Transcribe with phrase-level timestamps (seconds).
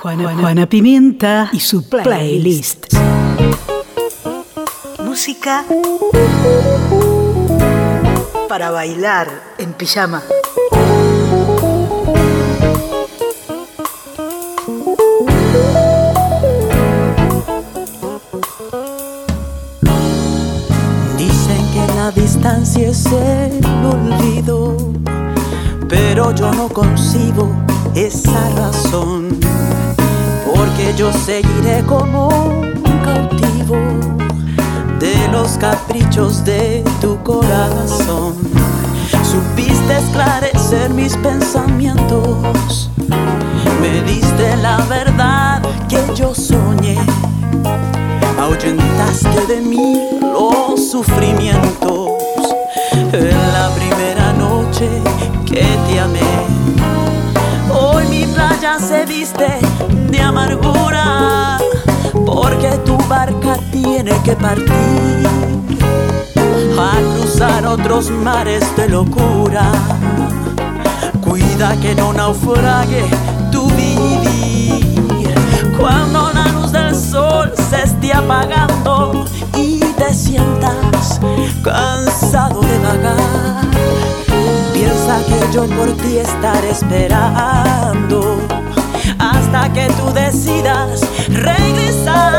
[0.00, 2.94] Juana, Juana Pimienta y su playlist.
[5.04, 5.64] Música
[8.48, 9.28] para bailar
[9.58, 10.22] en pijama.
[21.18, 24.76] Dicen que la distancia es el olvido,
[25.88, 27.54] pero yo no consigo
[27.94, 29.38] esa razón,
[30.80, 33.76] porque yo seguiré como un cautivo
[34.98, 38.34] de los caprichos de tu corazón.
[39.22, 42.90] Supiste esclarecer mis pensamientos,
[43.80, 46.98] me diste la verdad que yo soñé,
[48.38, 52.10] ahuyentaste de mí los sufrimientos
[53.12, 54.88] en la primera noche
[55.46, 56.20] que te amé.
[57.72, 59.60] Hoy mi playa se viste
[60.20, 61.58] amargura
[62.26, 65.28] porque tu barca tiene que partir
[66.78, 69.70] a cruzar otros mares de locura.
[71.20, 73.04] Cuida que no naufrague
[73.52, 75.10] tu vivir
[75.78, 79.24] cuando la luz del sol se esté apagando
[79.56, 81.20] y te sientas
[81.62, 83.66] cansado de vagar.
[84.72, 88.40] Piensa que yo por ti estaré esperando
[89.52, 92.30] hasta que tú decidas regresar.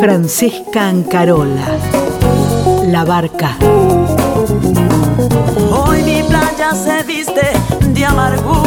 [0.00, 1.66] Francesca Ancarola.
[2.86, 3.56] La barca.
[5.70, 7.52] Hoy mi playa se viste
[7.92, 8.65] de amargura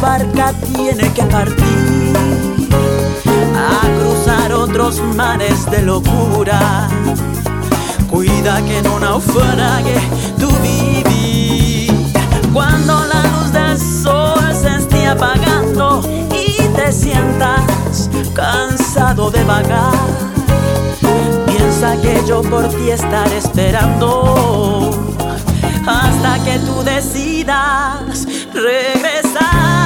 [0.00, 2.12] barca tiene que partir
[3.54, 6.88] a cruzar otros mares de locura.
[8.08, 10.00] Cuida que no naufrague
[10.38, 11.92] tu vivir
[12.52, 16.02] cuando la luz del sol se esté apagando
[16.32, 19.92] y te sientas cansado de vagar.
[21.46, 24.90] Piensa que yo por ti estaré esperando
[25.86, 29.79] hasta que tú decidas regresar.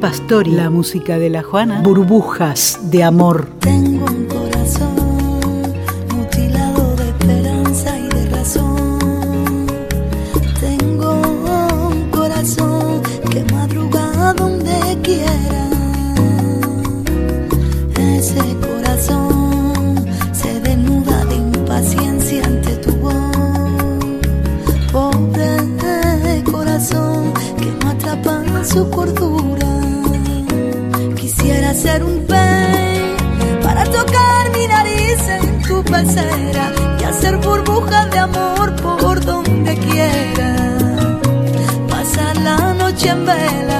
[0.00, 1.82] Pastori, la música de la Juana.
[1.82, 3.46] Burbujas de amor.
[31.80, 33.16] Ser un pez
[33.62, 36.64] para tocar mi nariz en tu pecera
[37.00, 40.50] y hacer burbujas de amor por donde quiera.
[41.88, 43.79] Pasar la noche en vela,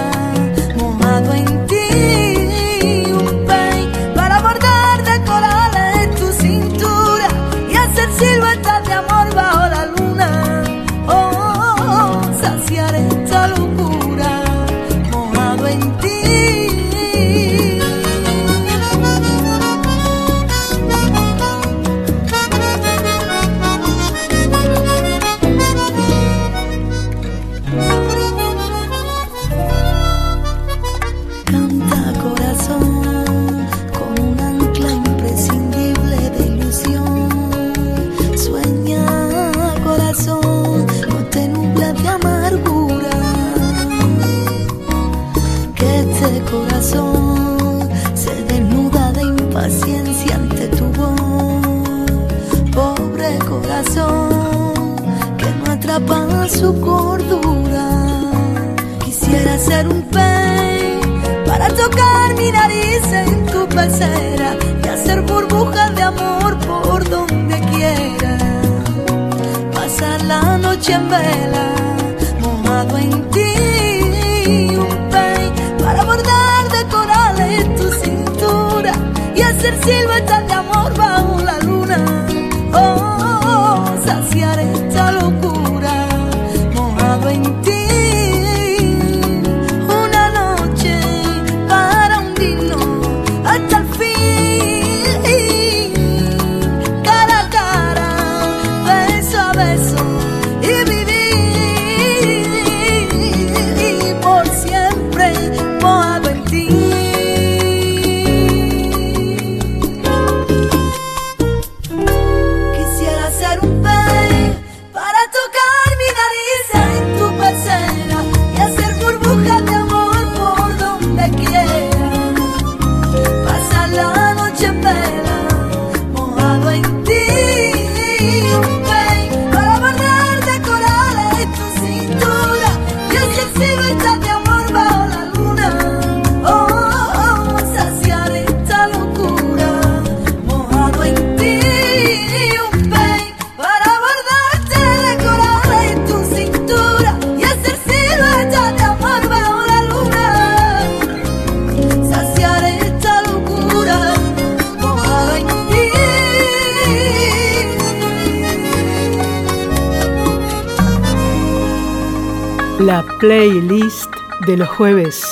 [164.71, 165.30] jueves.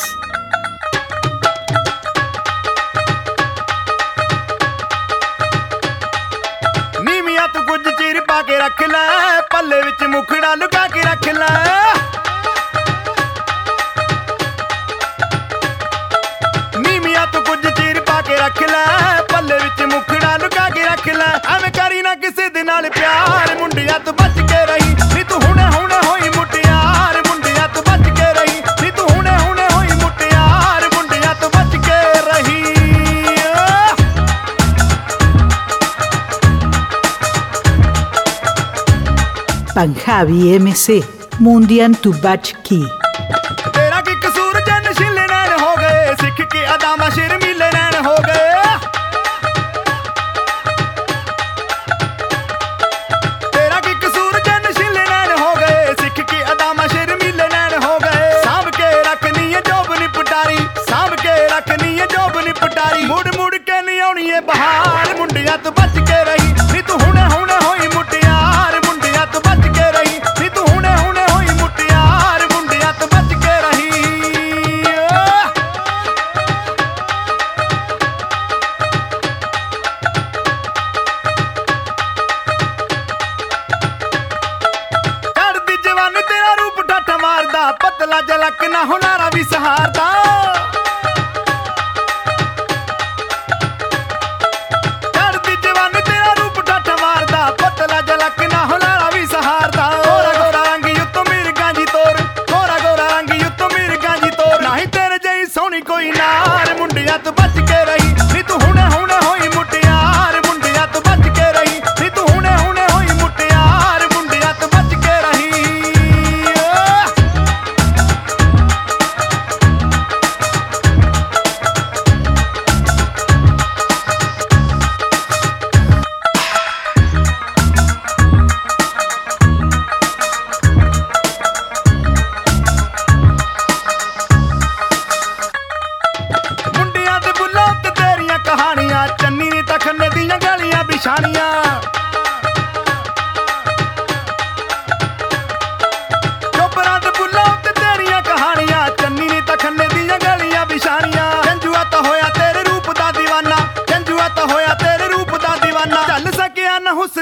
[40.18, 41.04] Panjabi MC.
[41.38, 42.82] Mundian Tubachki.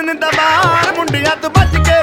[0.06, 2.02] ਦਿਨ ਦਬਾਰ ਮੁੰਡਿਆਂ ਤੋਂ ਬਚ ਕੇ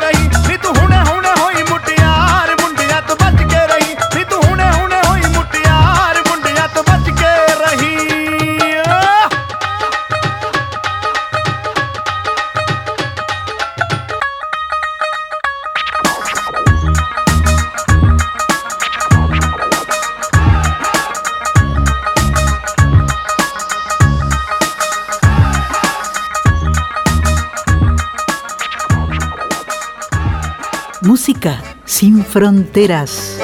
[32.33, 33.37] fronteras.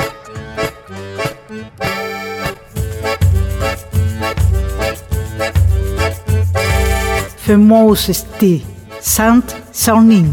[7.46, 8.65] Famous Sti,
[9.00, 10.25] Sainte Sarnin.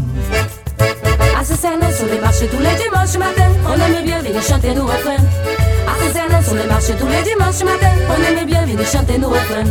[1.37, 5.23] À sur les marchés tous les dimanches matin, on aimait bien venir chanter nos refrains.
[5.87, 9.29] À Saint-Cernin, sur les marchés tous les dimanches matin, on aimait bien venir chanter nos
[9.29, 9.69] refrains.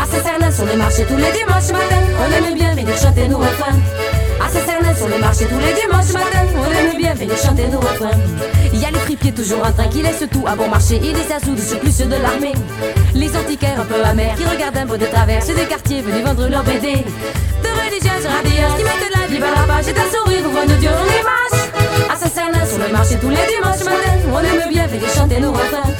[0.00, 3.38] À Saint-Cernin, sur les marchés tous les dimanches matin, on aimait bien venir chanter nos
[3.38, 4.11] refrains.
[5.02, 8.16] Sur les marchés tous les dimanches matin, on aimait bien venir chanter nos refrains.
[8.72, 11.12] Il y a les fripiers toujours en train qui laissent tout à bon marché et
[11.12, 12.52] des azous de plus de l'armée.
[13.12, 16.24] Les antiquaires un peu amers qui regardent un peu de travers ceux des quartiers venus
[16.24, 17.02] vendre leurs BD.
[17.64, 20.74] De religieuses radieuses qui mettent la vie à la page et d'un sourire ouvrant de
[20.74, 21.62] Dieu on les marche.
[22.20, 25.90] Saint-Cernin, sur le marché tous les dimanches matin, on aime bien venir chanter nos refrains.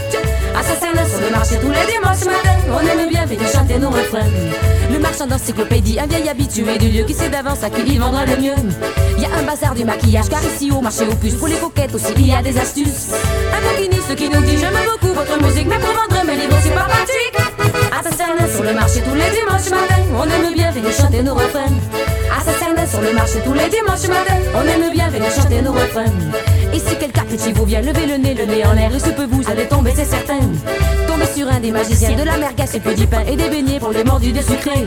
[0.61, 4.28] Saint-Cernin, sur le marché tous les dimanches matin, on aime bien venir chanter nos refrains.
[4.92, 8.26] Le marchand d'encyclopédie, un vieil habitué du lieu qui sait d'avance à qui il vendra
[8.26, 8.54] le mieux.
[9.18, 11.94] Y a un bazar du maquillage, car ici au marché aux puces, pour les coquettes
[11.94, 13.12] aussi, il y a des astuces.
[13.56, 16.75] Un bouquiniste qui nous dit J'aime beaucoup votre musique, mais pour vendre mes livres, c'est
[16.75, 17.82] pas pratique.
[18.02, 21.71] Saint-Cernin, sur le marché tous les dimanches matin, on aime bien venir chanter nos refrains.
[23.02, 26.12] Le marché tous les dimanches matin, on aime bien venir chanter nos refrains.
[26.73, 29.11] Et si quelqu'un petit vous vient lever le nez, le nez en l'air, il se
[29.11, 30.40] peut vous allez tomber, c'est certain.
[31.06, 33.78] Tomber sur un des magiciens de la merguez et peu du pain et des beignets
[33.78, 34.87] pour les mordus des sucrés.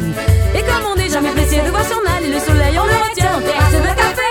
[0.56, 3.38] Et comme on n'est jamais pressé de voir son aller le soleil, on le retient
[3.38, 4.26] en terrasse de café.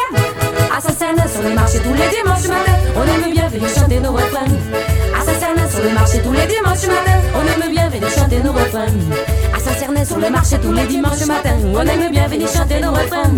[0.81, 4.45] Saint-Cernin, sur les marchés tous les dimanches matin, on aime bien venir chanter nos refrains.
[5.25, 9.44] Saint-Cernin, sur les marchés tous les dimanches matin, on aime bien venir chanter nos refrains.
[9.67, 13.31] Assassinés sur le marché tous les dimanches matin, on aime bien venir chanter nos refrains.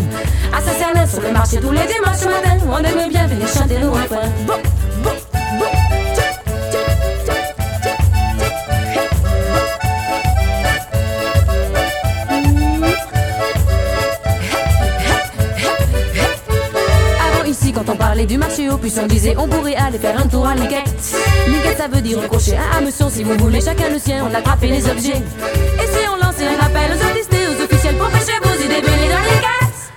[0.52, 3.92] Ah, Assassinés sur le marché tous les dimanches matin, on aime bien venir chanter nos
[3.92, 4.28] refrains.
[17.30, 20.18] Avant ici, quand on parlait du marché au puce, on disait on pourrait aller faire
[20.18, 20.88] un tour à Linquette.
[21.46, 24.40] Linquette, ça veut dire cocher un hameçon, si vous voulez chacun le sien, on a
[24.40, 25.22] grappé les objets
[26.36, 29.90] passer un appel aux indistés, aux officiels pour pêcher vos idées mêlées dans les casses.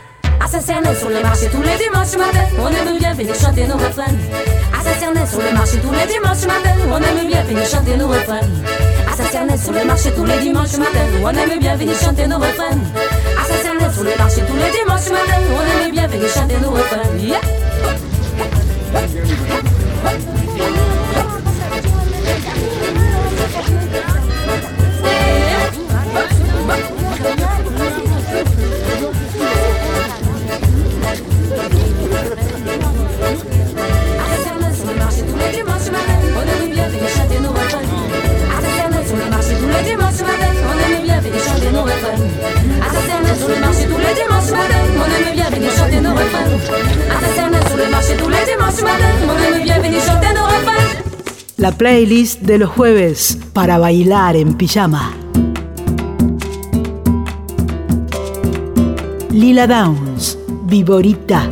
[0.43, 4.15] Assassinés sur les marchés tous les dimanches matin, on aime bien venir chanter nos refrains.
[4.79, 8.47] Assassinés sur les marchés tous les dimanches matin, on aime bien venir chanter nos refrains.
[9.11, 12.79] Assassinés sur les marchés tous les dimanches matin, on aime bien venir chanter nos refrains.
[13.41, 17.03] Assassinés sur les marchés tous les dimanches matin, on aime bien venir chanter nos refrains.
[51.57, 55.13] La playlist de los jueves para bailar en pijama.
[59.31, 61.49] Lila Downs, Viborita.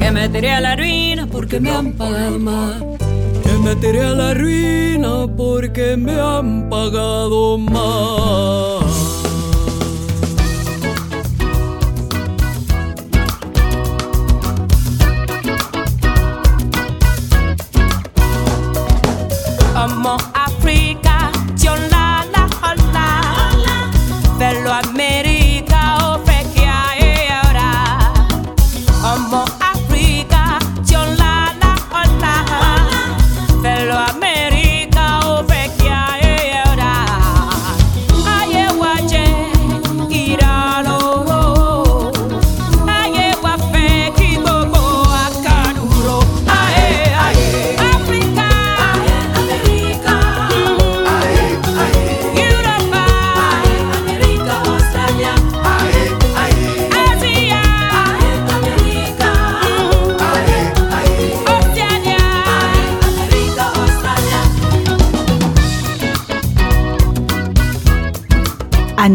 [0.00, 2.82] Que me tiré a la ruina porque me han pagado más.
[3.44, 8.89] Que me tiré a la ruina porque me han pagado más.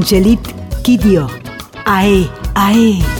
[0.05, 1.25] Angelit Kidio.
[1.85, 3.14] Ae, ae.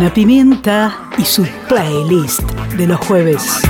[0.00, 2.40] Ana Pimienta y su playlist
[2.78, 3.69] de los jueves.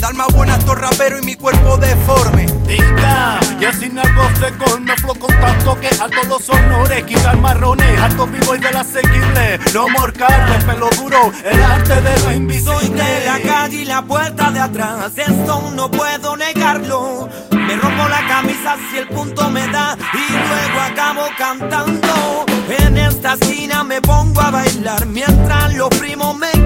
[0.00, 2.46] Dar más buena estos raperos y mi cuerpo deforme.
[2.66, 7.36] Diga, y así algo de gol, me flo con tanto que alto los honores, quitar
[7.36, 12.20] marrones, alto vivo y de la seguible, no morcar, el pelo duro, el arte de
[12.20, 12.72] lo invisible.
[12.72, 17.28] Soy de la calle y la puerta de atrás, esto no puedo negarlo.
[17.50, 22.46] Me rompo la camisa si el punto me da y luego acabo cantando.
[22.68, 26.59] En esta esquina me pongo a bailar mientras los primos me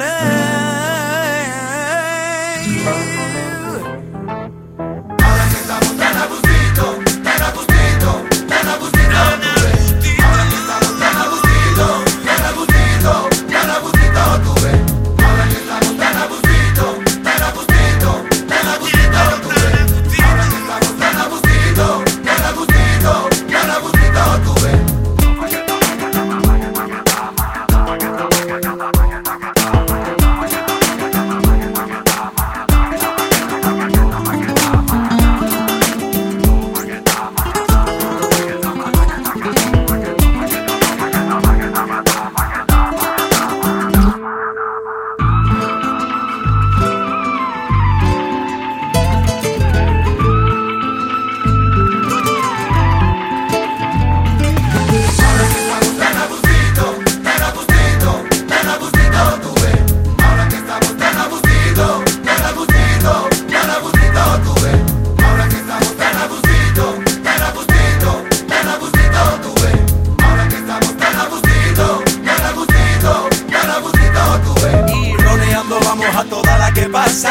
[0.00, 0.29] matter.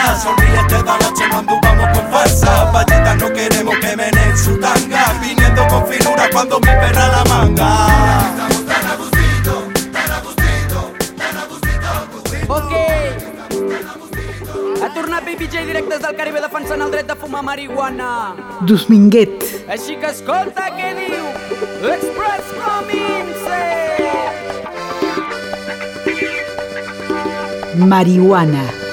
[0.10, 0.24] ganas.
[0.24, 2.72] Sonríete, dalache, cuando vamos con falsa.
[2.72, 5.20] Valletas no queremos que menen su tanga.
[5.22, 8.26] Viniendo con finura cuando mi perra la manga.
[14.96, 18.34] tornar BBJ directes del Caribe defensant el dret de fumar marihuana.
[18.62, 19.46] Dominguet.
[19.70, 21.30] Així que escolta què diu
[21.94, 23.62] Express Comince.
[27.78, 28.66] Marihuana.
[28.66, 28.89] Marihuana.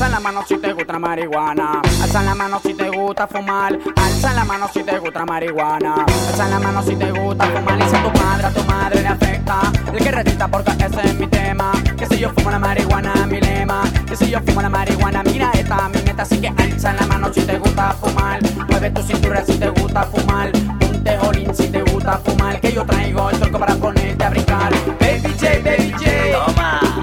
[0.00, 1.82] Alza la mano si te gusta marihuana.
[2.02, 3.78] Alza la mano si te gusta fumar.
[3.96, 6.06] Alza la mano si te gusta marihuana.
[6.06, 7.78] Alza la mano si te gusta fumar.
[7.78, 9.60] Y si a tu padre, a tu madre le afecta.
[9.92, 11.72] El que recita porque ese es mi tema.
[11.98, 13.82] Que si yo fumo la marihuana, mi lema.
[14.06, 16.22] Que si yo fumo la marihuana, mira esta mi meta.
[16.22, 18.40] Así que alza la mano si te gusta fumar.
[18.70, 20.50] Mueve tu cintura si te gusta fumar.
[20.80, 22.58] Ponte olín si te gusta fumar.
[22.58, 24.72] Que yo traigo el truco para ponerte a brincar.
[24.98, 26.06] Baby J, baby J.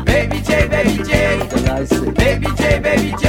[0.04, 1.18] Baby J, baby J.
[1.68, 2.17] Baby J,
[2.88, 3.28] baby J.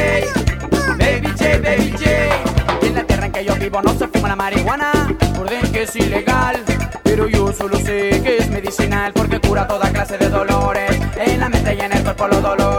[0.99, 2.87] Baby J, baby J.
[2.87, 4.93] En la tierra en que yo vivo no se fuma la marihuana.
[5.39, 6.65] Orden que es ilegal.
[7.03, 10.91] Pero yo solo sé que es medicinal porque cura toda clase de dolores.
[11.17, 12.78] En la mente y en el cuerpo los dolores.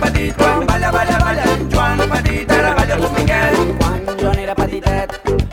[0.00, 1.44] Petit Juan, vaya, vaya, vaya.
[1.72, 3.54] Juan, petit, era con Miguel.
[3.78, 5.10] Juan, Joan era petitet.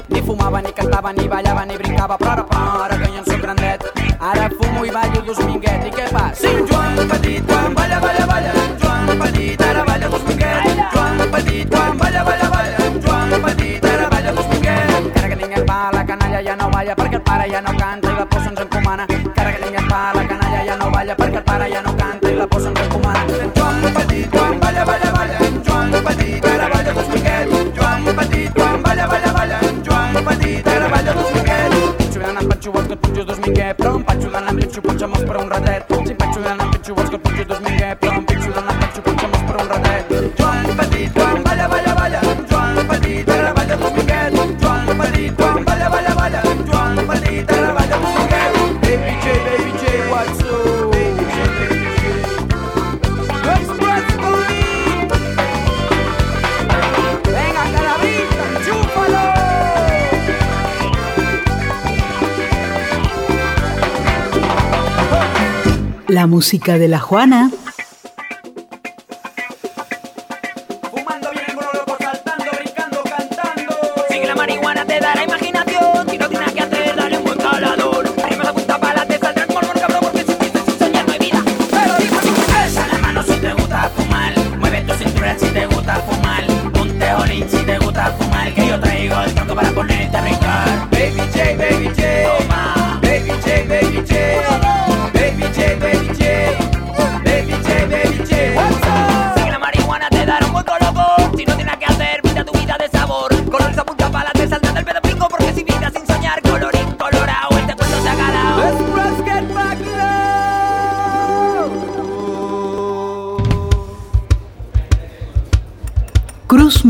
[0.10, 2.18] Ni fumava, ni cantava, ni ballava, ni brincava.
[2.18, 3.84] Però ara, ara que jo en soc grandet.
[4.20, 5.86] Ara fumo i ballo dos minguet.
[5.88, 6.32] I què fa?
[6.34, 8.52] Sin Joan, petit Juan, balla, balla, balla.
[8.82, 10.84] Joan, petit, ara balla dos minguet.
[10.94, 12.78] Joan, petit Juan, balla, balla, balla.
[13.06, 15.00] Joan, petit, balla dos minguet.
[15.06, 18.07] Encara que tinguem pa, la canalla ja no balla perquè el pare ja no canta
[66.28, 67.52] música de la Juana.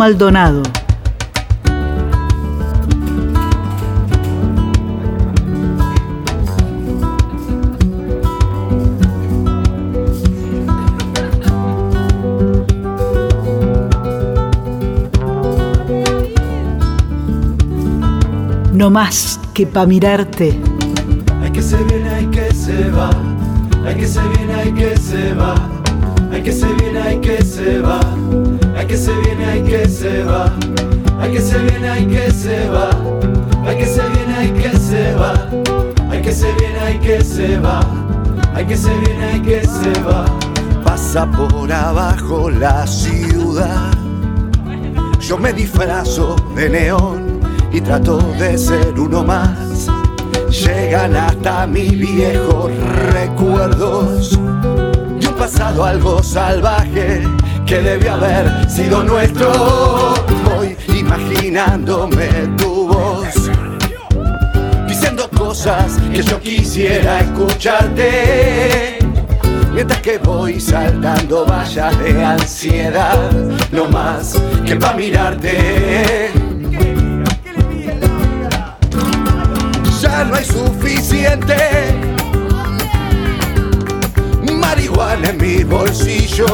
[0.08, 0.64] Maldonado.
[18.72, 20.58] No más que pa' mirarte.
[21.44, 23.10] Hay que se viene, hay que se va.
[23.86, 25.77] Hay que se viene, hay que se va.
[26.32, 28.00] Hay que se viene, hay que se va.
[28.76, 30.54] Hay que se viene, hay que se va.
[31.20, 32.90] Hay que se viene, hay que se va.
[33.66, 35.34] Hay que se viene, hay que se va.
[36.10, 37.80] Hay que se viene, hay que se va.
[38.54, 40.26] Hay que se viene, hay que se va.
[40.84, 43.92] Pasa por abajo la ciudad.
[45.20, 47.40] Yo me disfrazo de neón
[47.72, 49.90] y trato de ser uno más.
[50.50, 52.72] Llegan hasta mis viejos
[53.12, 54.40] recuerdos
[55.20, 57.24] de un pasado algo salvaje
[57.66, 59.52] que debió haber sido nuestro.
[60.46, 62.28] Voy imaginándome
[62.58, 63.50] tu voz,
[64.88, 69.00] diciendo cosas que yo quisiera escucharte.
[69.74, 73.32] Mientras que voy saltando vallas de ansiedad,
[73.72, 76.32] no más que pa' mirarte.
[80.02, 82.07] Ya no hay suficiente
[84.78, 86.48] marihuana en mis bolsillos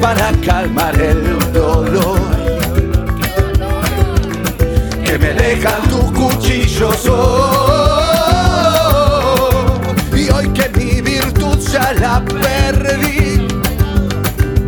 [0.00, 2.20] para calmar el dolor
[5.04, 7.08] que me dejan tus cuchillos.
[7.10, 7.90] Oh,
[10.14, 13.48] y hoy que mi virtud ya la perdí,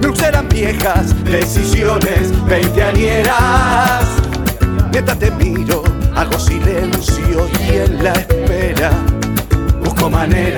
[0.00, 4.08] no serán viejas decisiones veinteañeras.
[4.90, 5.84] Mientras te miro,
[6.16, 8.90] hago silencio y en la espera
[9.84, 10.53] busco maneras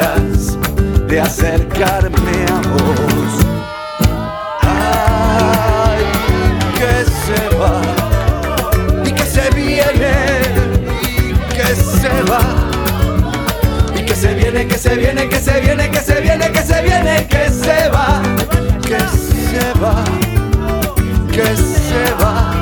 [1.17, 3.33] de acercarme a vos.
[4.61, 6.05] Ay,
[6.77, 7.81] que se va
[9.03, 10.13] y que se viene
[11.01, 12.43] y que se va
[13.99, 16.83] y que se viene, que se viene, que se viene, que se viene, que se
[16.83, 18.21] viene, que se va,
[18.83, 20.05] que se va,
[21.33, 22.53] que se va.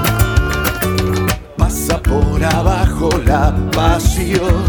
[1.56, 4.62] Pasa por abajo la pasión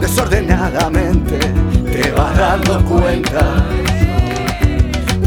[0.00, 1.63] desordenadamente te
[2.16, 3.66] vas dando cuenta.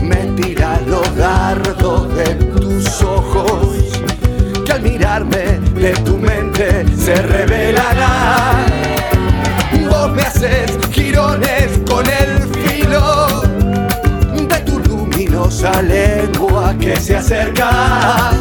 [0.02, 4.02] Me tira los dardos de tus ojos,
[4.65, 8.65] que al mirarme de tu mente se revelará.
[9.89, 13.41] Vos me haces girones con el filo
[14.47, 18.32] de tu luminosa lengua que se acerca.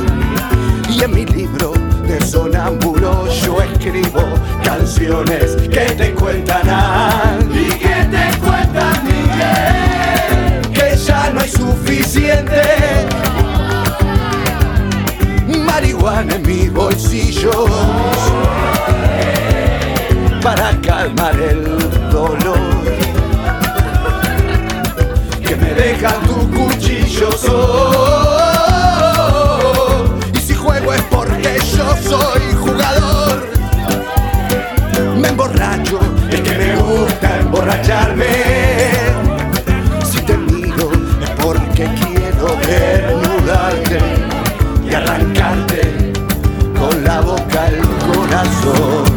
[0.88, 4.22] Y en mi libro de sonámbulo yo escribo
[4.62, 10.70] canciones que te cuentan a y que te cuentan Miguel.
[10.72, 12.62] Que ya no hay suficiente.
[15.64, 17.70] Marihuana en mis bolsillos
[20.42, 21.64] para calmar el
[22.10, 22.84] dolor.
[25.42, 28.25] Que me dejan tus cuchillos oh,
[35.56, 35.98] me emborracho,
[36.30, 38.26] es que me gusta emborracharme.
[40.04, 40.90] Si te miro
[41.22, 43.98] es porque quiero desnudarte
[44.88, 46.12] y arrancarte
[46.78, 49.16] con la boca al corazón.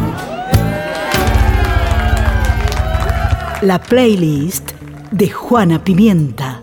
[3.62, 4.70] La playlist
[5.10, 6.62] de Juana Pimienta.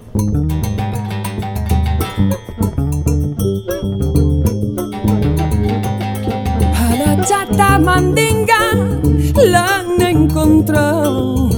[6.76, 8.58] A la chata mandinga
[9.46, 11.50] la han encontrado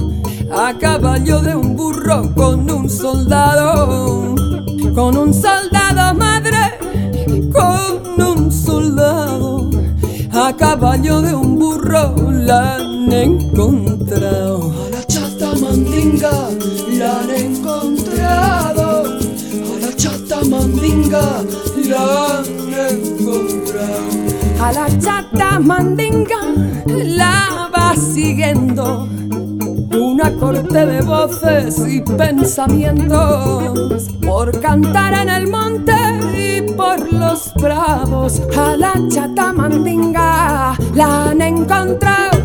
[0.52, 4.34] a caballo de un burro con un soldado,
[4.94, 6.78] con un soldado madre,
[7.52, 9.70] con un soldado
[10.32, 14.72] a caballo de un burro la han encontrado.
[14.86, 16.30] A la chata mandinga
[16.92, 21.42] la han encontrado, a la chata mandinga
[21.88, 22.46] la han
[22.94, 24.30] encontrado.
[24.60, 26.40] A la chata mandinga
[26.86, 27.59] la
[27.96, 29.08] siguiendo
[29.92, 35.92] una corte de voces y pensamientos por cantar en el monte
[36.36, 38.40] y por los prados.
[38.56, 42.38] A la chata mandinga la han encontrado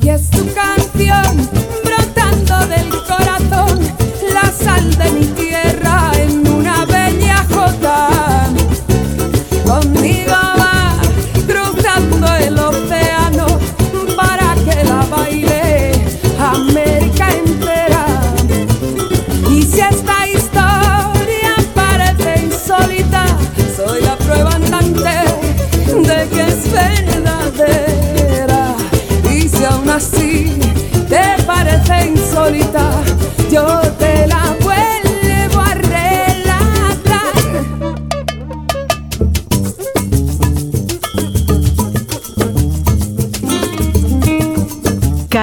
[0.00, 1.36] y es su canción
[1.84, 3.25] brotando del corazón,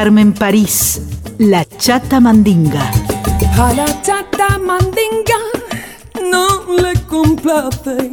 [0.03, 0.99] Carmen París,
[1.37, 2.91] La Chata Mandinga.
[3.57, 5.39] A la chata mandinga
[6.29, 8.11] no le complace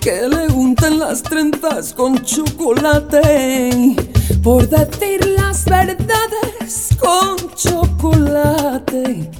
[0.00, 3.94] que le unten las trenzas con chocolate.
[4.42, 9.30] Por decir las verdades con chocolate.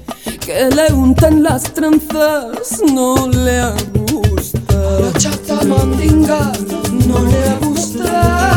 [0.45, 3.63] Que le unten las trenzas no le
[3.95, 4.75] gusta.
[4.75, 6.53] A la chata mandinga
[7.09, 8.52] no le ha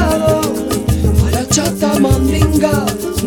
[2.00, 2.86] mandinga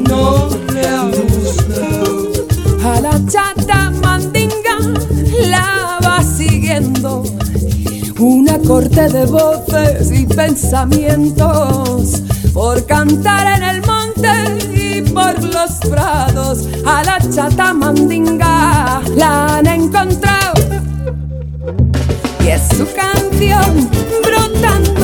[0.08, 2.32] no le ha gustado.
[2.84, 4.78] A la chata mandinga
[5.48, 7.24] la va siguiendo
[8.18, 14.30] una corte de voces y pensamientos por cantar en el monte
[14.74, 16.66] y por los prados.
[16.86, 20.54] A la chata mandinga la han encontrado
[22.44, 23.90] y es su canción
[24.24, 24.97] brotando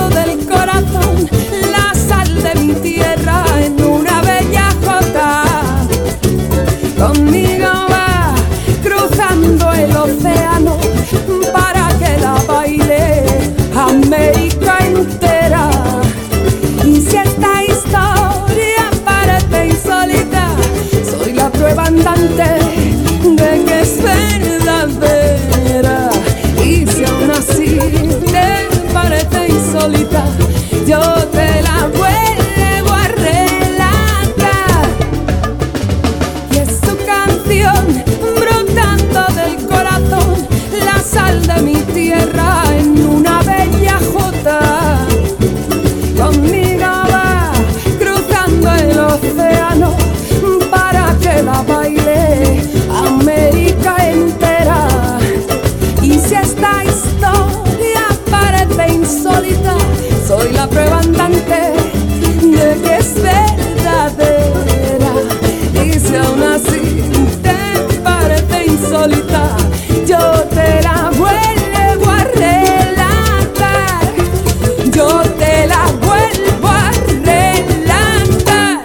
[29.85, 30.54] solidão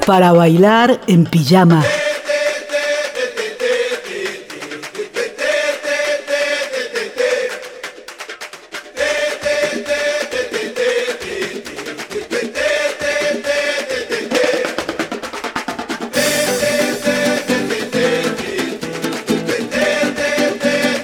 [0.10, 1.84] Para bailar en pijama.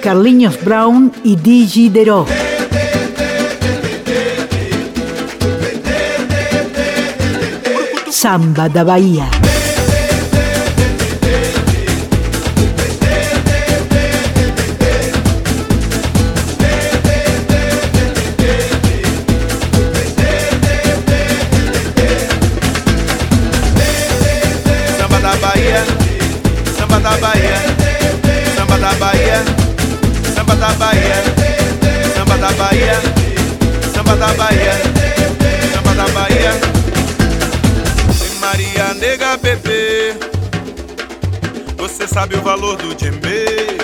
[0.02, 2.26] Carliños Brown y Digi Deró.
[8.26, 9.55] Samba da Bahía.
[42.26, 43.78] Sabe o valor do djembe.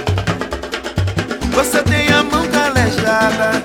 [1.55, 3.63] Você tem a mão calejada,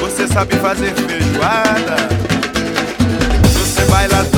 [0.00, 2.08] você sabe fazer feijoada.
[3.52, 4.37] Você baila toda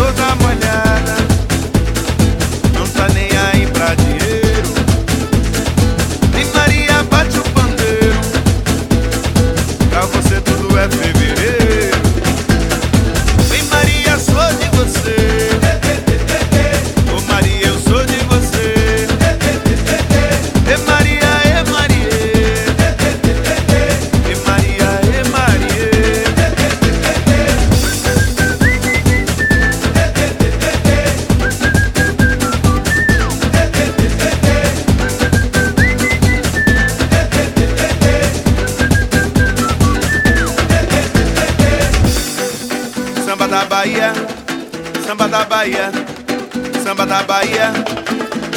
[47.10, 47.72] da Bahia,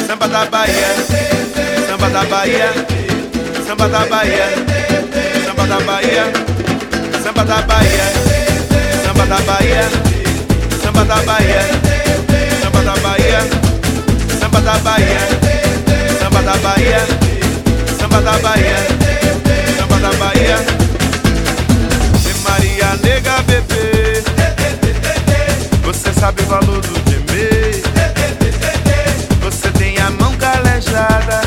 [0.06, 0.94] samba da Bahia,
[1.88, 2.72] samba da Bahia,
[3.66, 4.46] samba da Bahia,
[5.44, 6.24] samba da Bahia,
[7.24, 8.06] samba da Bahia,
[9.04, 9.90] samba da Bahia,
[10.84, 11.62] samba da Bahia,
[12.62, 13.40] samba da Bahia,
[14.40, 15.18] samba da Bahia,
[16.20, 17.00] samba da Bahia,
[17.98, 18.78] samba da Bahia,
[19.76, 20.84] samba da Bahia.
[22.44, 24.22] Maria nega bebê
[25.82, 27.23] Você sabe o valor do djembe
[30.84, 31.40] calejada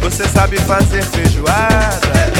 [0.00, 2.35] Você sabe fazer feijoada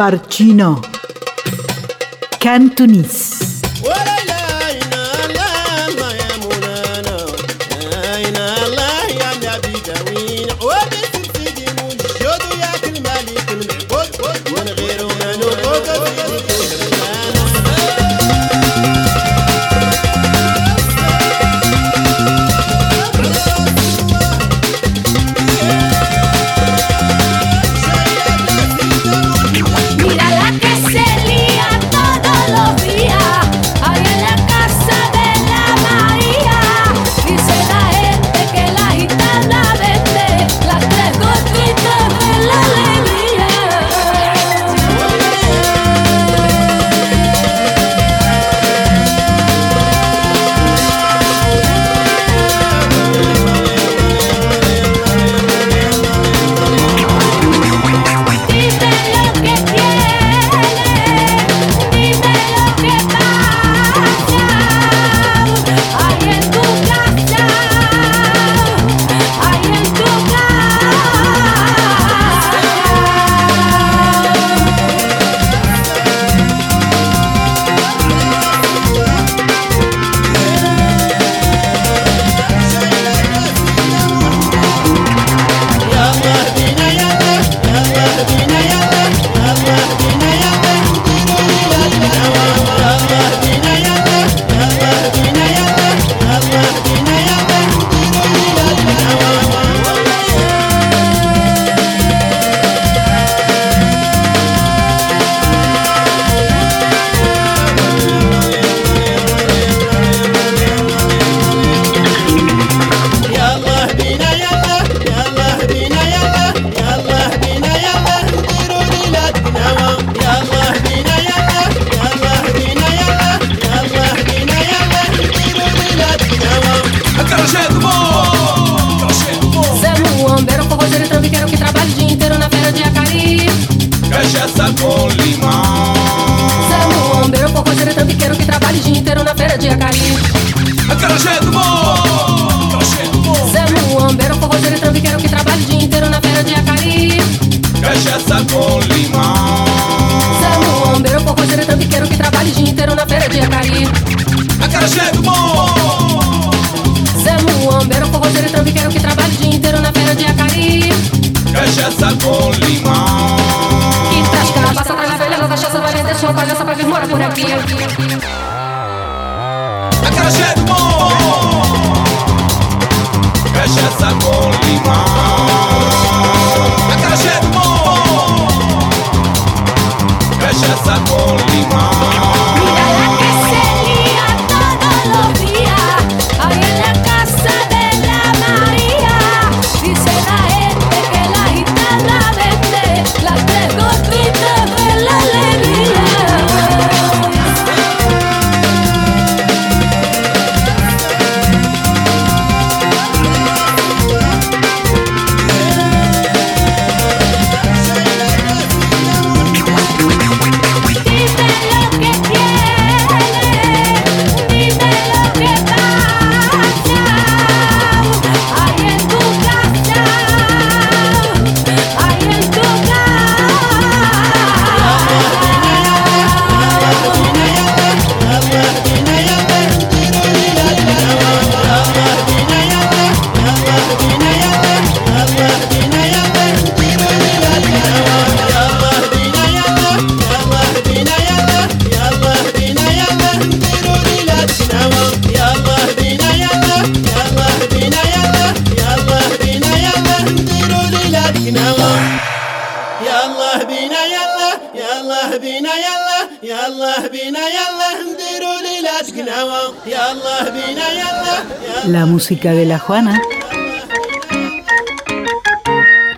[0.00, 0.80] Barcino.
[2.38, 3.29] Cantonese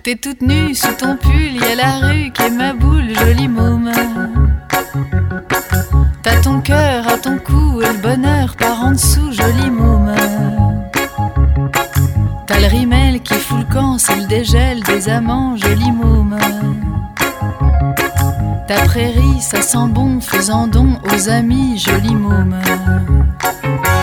[0.03, 3.49] T'es toute nue sous ton pull, y a la rue qui est ma boule, joli
[3.49, 3.91] môme.
[6.23, 10.15] T'as ton cœur à ton cou et le bonheur par en dessous, joli môme.
[12.47, 16.37] T'as le rimel qui fout le camp, c'est le dégel des amants, joli môme.
[18.69, 22.57] Ta prairie, ça sent bon, faisant don aux amis, joli môme.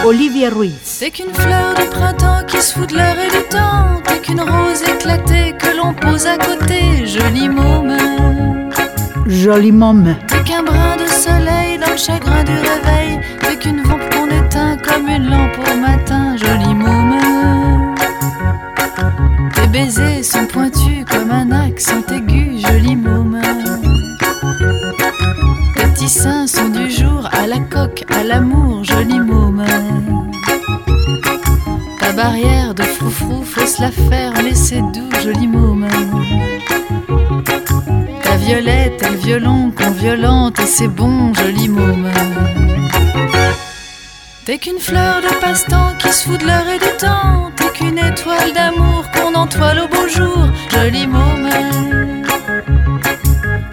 [0.05, 0.73] Olivia Ruiz.
[0.83, 4.01] C'est qu'une fleur de printemps qui se fout de l'heure et du temps.
[4.05, 7.97] T'es qu'une rose éclatée que l'on pose à côté, joli môme.
[9.25, 10.15] Joli môme.
[10.27, 13.19] T'es qu'un brin de soleil dans le chagrin du réveil.
[13.41, 17.19] T'es qu'une vampe qu'on éteint comme une lampe au matin, joli môme.
[19.53, 23.41] Tes baisers sont pointus comme un accent aigu, joli môme.
[25.75, 29.48] Tes petits seins sont du jour à la coque, à l'amour, joli môme.
[31.99, 35.87] Ta barrière de froufrou, faut se la faire, mais c'est doux, joli môme.
[38.23, 42.09] Ta violette, elle violon qu'on violente, et c'est bon, joli môme.
[44.45, 47.51] T'es qu'une fleur de passe-temps qui se fout de l'heure et du temps.
[47.55, 51.49] T'es qu'une étoile d'amour qu'on entoile au beau jour, joli môme.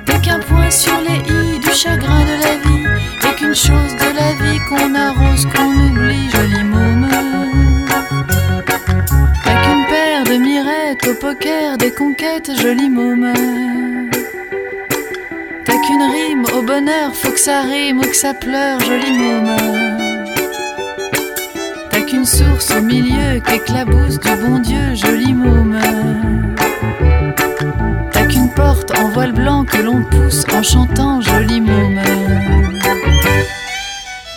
[0.04, 2.84] T'es qu'un point sur les i du chagrin de la vie.
[3.22, 4.94] T'es qu'une chose de la vie qu'on
[5.44, 6.56] qu'on oublie, joli.
[9.44, 13.32] T'as qu'une paire de mirettes au poker, des conquêtes, joli môme.
[15.64, 19.56] T'as qu'une rime au bonheur, faut que ça rime ou que ça pleure, joli môme.
[21.90, 25.78] T'as qu'une source au milieu qu'éclabousse du bon Dieu, joli môme.
[28.12, 32.00] T'as qu'une porte en voile blanc que l'on pousse en chantant, joli môme.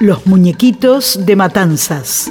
[0.00, 2.30] Los muñequitos de Matanzas.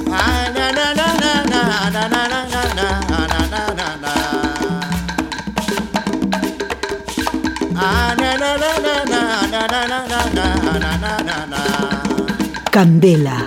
[12.70, 13.46] Candela.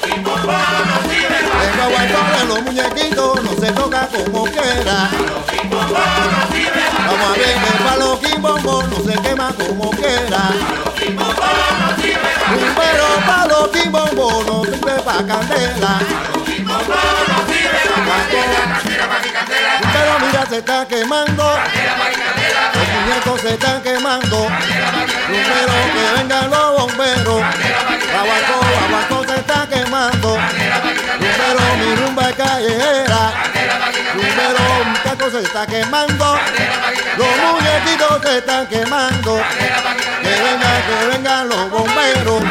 [0.41, 5.09] Deja guaypar los muñequitos, no se toca como quiera.
[5.69, 10.49] Vamos a ver que palo quimbombos no se quema como quiera.
[12.49, 15.99] Primero palo quimbombos no sirve pa' candela.
[19.93, 21.43] Pero mira se está quemando,
[22.73, 24.47] los muñecos se están quemando.
[25.27, 26.80] Primero que venga el lobo.
[30.21, 30.37] vallenato,
[31.19, 33.33] primero mi rumba callejera,
[34.13, 36.39] primero mi caco se está quemando,
[37.17, 39.41] los muñequitos se están quemando,
[40.21, 42.43] que vengan, que vengan los bomberos,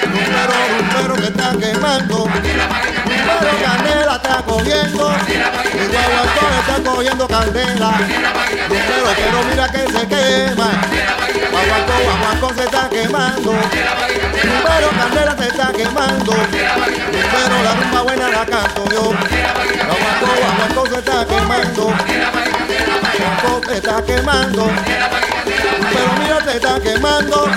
[0.00, 0.54] primero,
[0.90, 2.28] primero que están quemando.
[3.28, 7.92] Pero Canela está cogiendo, y Guayantón está cogiendo Canela.
[8.68, 10.70] Pero, pero mira que se quema.
[11.50, 13.52] Guayantón, Guayantón se está quemando.
[14.42, 16.32] Pero Canela se está quemando.
[17.32, 19.02] Pero la rumba buena la canto yo.
[19.02, 21.84] Guayantón, Guayantón se está quemando.
[23.02, 24.70] Guayantón se está quemando.
[25.92, 27.50] Pero mira, se está quemando.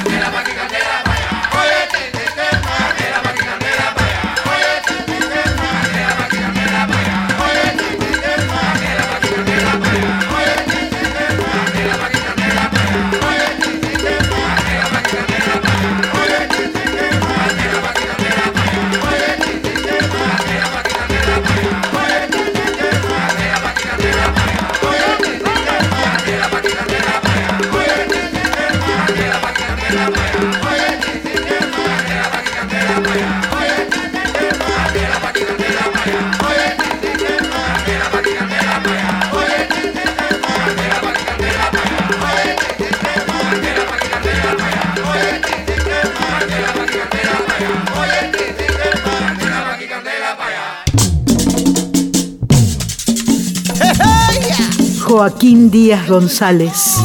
[55.12, 56.96] Joaquín Díaz González.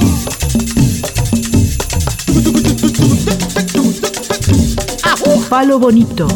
[5.48, 6.28] Palo bonito.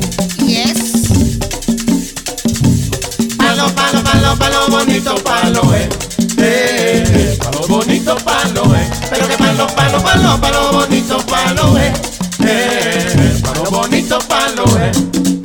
[0.48, 1.30] Yes.
[3.38, 5.88] Palo, palo, palo, palo bonito, palo, eh.
[6.38, 7.38] eh.
[7.38, 8.90] Palo bonito, palo, eh.
[9.08, 11.92] Pero que palo, palo, palo, palo bonito, palo, eh,
[12.46, 13.40] eh.
[13.44, 15.39] Palo bonito, palo, eh.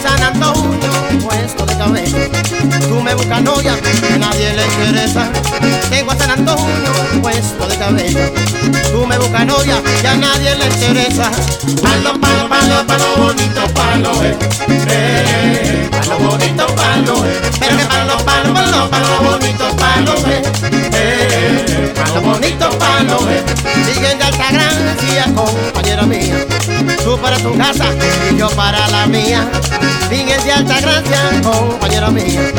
[0.00, 1.07] San Antonio.
[1.38, 2.18] maestro de cabeza.
[2.88, 5.30] Tú me buscas novia, que nadie le interesa.
[5.88, 6.90] Tengo a San Antonio
[7.22, 8.30] puesto de cabeza.
[8.92, 11.30] Tú me buscas novia, que a nadie le interesa.
[11.82, 14.36] Palo, palo, palo, palo bonito, palo, eh.
[14.88, 17.40] eh palo bonito, palo, eh.
[17.60, 20.42] Pero palo, palo, palo, palo bonito, palo, eh.
[20.92, 23.44] eh palo bonito, palo, eh.
[23.86, 26.46] Siguen de alta gracia, compañera mía.
[27.04, 27.86] Tú para tu casa
[28.30, 29.48] y yo para la mía.
[30.08, 32.52] Siguen de alta gracia compañera mía.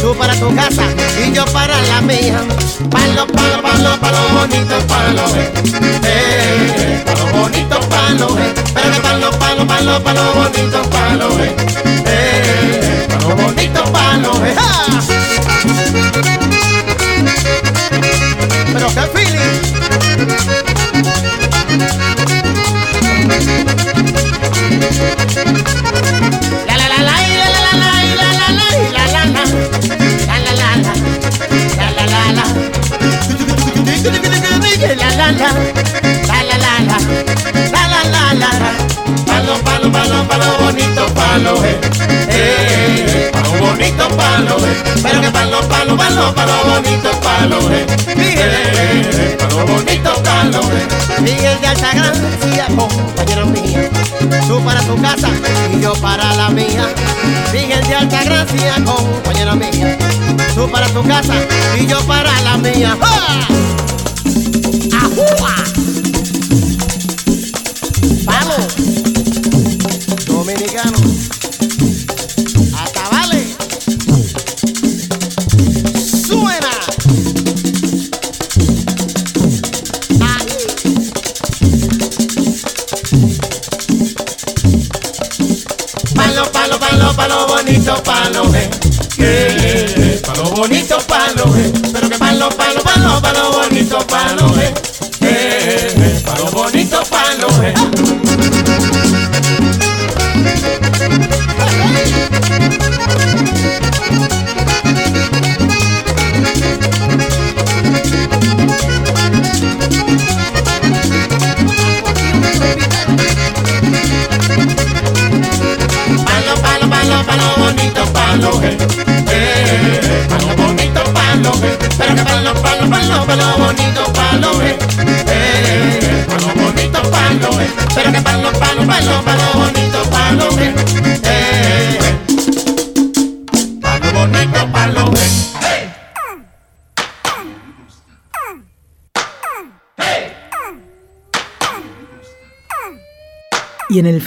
[0.00, 0.84] Tú para tu casa
[1.24, 2.40] y yo para la mía.
[2.90, 5.52] Palo, palo, palo, palo bonito, palo, eh.
[6.04, 8.54] eh palo bonito, palo, eh.
[8.64, 11.56] Espérame, palo, palo, palo, palo bonito, palo, eh.
[12.06, 14.54] eh palo bonito, palo, eh.
[18.72, 20.08] Pero qué feeling.
[34.96, 35.50] La la la,
[36.26, 36.98] la la la la,
[37.72, 38.72] la la la la,
[39.26, 41.80] palo palo palo palo bonito palo eh,
[42.28, 47.86] eh, palo bonito palo eh, pero que palo palo palo palo bonito palo eh,
[48.16, 53.80] eh, palo bonito palo eh, Miguel de Altagracia, compañero mío,
[54.46, 55.28] tú para tu casa
[55.76, 56.86] y yo para la mía.
[57.52, 59.96] Miguel de Altagracia, compañero mío,
[60.54, 61.34] tú para tu casa
[61.76, 62.96] y yo para la mía.
[63.00, 63.48] ¡Ja!
[64.92, 65.54] a rua.
[68.24, 68.66] Falou.
[70.26, 71.07] Dominicano.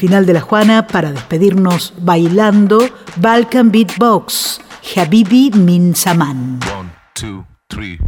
[0.01, 2.79] Final de la Juana, para despedirnos bailando,
[3.17, 4.59] Balkan Beatbox,
[4.95, 6.59] Habibi Min Saman.
[6.75, 7.99] One, two, three,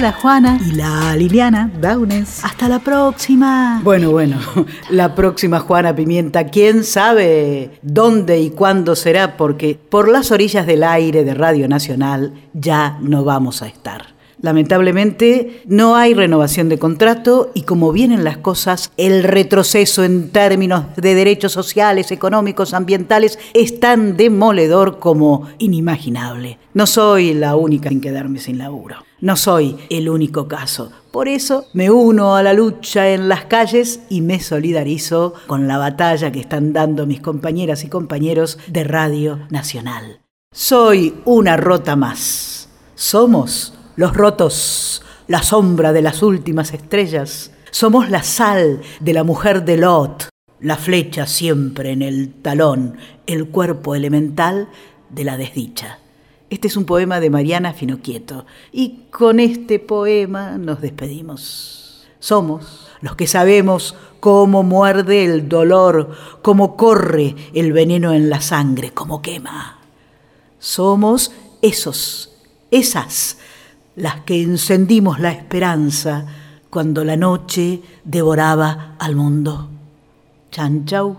[0.00, 2.44] la Juana y la Liliana Downes.
[2.44, 3.80] Hasta la próxima.
[3.82, 4.38] Bueno, bueno,
[4.90, 10.84] la próxima Juana Pimienta, quién sabe dónde y cuándo será, porque por las orillas del
[10.84, 14.15] aire de Radio Nacional ya no vamos a estar.
[14.40, 20.84] Lamentablemente no hay renovación de contrato y como vienen las cosas, el retroceso en términos
[20.96, 26.58] de derechos sociales, económicos, ambientales es tan demoledor como inimaginable.
[26.74, 28.96] No soy la única en quedarme sin laburo.
[29.20, 30.92] No soy el único caso.
[31.10, 35.78] Por eso me uno a la lucha en las calles y me solidarizo con la
[35.78, 40.20] batalla que están dando mis compañeras y compañeros de Radio Nacional.
[40.52, 42.68] Soy una rota más.
[42.94, 47.50] Somos los rotos, la sombra de las últimas estrellas.
[47.70, 50.28] Somos la sal de la mujer de Lot,
[50.60, 54.68] la flecha siempre en el talón, el cuerpo elemental
[55.10, 55.98] de la desdicha.
[56.48, 62.06] Este es un poema de Mariana Finoquieto y con este poema nos despedimos.
[62.20, 66.10] Somos los que sabemos cómo muerde el dolor,
[66.42, 69.80] cómo corre el veneno en la sangre, cómo quema.
[70.58, 71.32] Somos
[71.62, 72.32] esos,
[72.70, 73.38] esas,
[73.96, 76.26] las que encendimos la esperanza
[76.70, 79.70] cuando la noche devoraba al mundo.
[80.50, 81.16] Chan chau.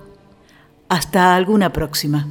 [0.89, 2.27] Hasta alguna próxima.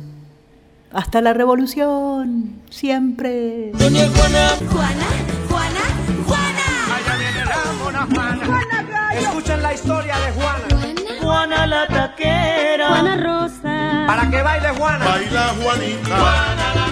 [0.92, 3.72] Hasta la revolución, siempre.
[3.74, 4.48] Doña Juana.
[4.70, 5.06] Juana,
[5.48, 5.80] Juana,
[6.26, 6.66] Juana.
[6.96, 9.12] Allá viene la mona Juana.
[9.18, 10.94] Escuchen la historia de Juana.
[11.20, 12.88] Juana la taquera.
[12.88, 14.04] Juana Rosa.
[14.06, 15.04] Para que baile Juana.
[15.04, 16.16] Baila Juanita.
[16.16, 16.85] Juana la.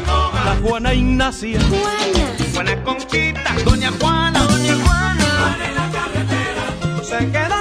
[0.63, 1.61] Juana Ignacia.
[1.61, 2.25] Juana.
[2.53, 3.55] Juana Conquita.
[3.65, 4.41] Doña Juana.
[4.47, 5.25] Doña Juana.
[5.25, 6.65] Juana en la carretera.
[7.03, 7.54] Se queda